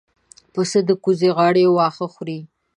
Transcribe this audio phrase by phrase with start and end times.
[0.53, 2.39] پسه د کوزې غاړې واښه خوري.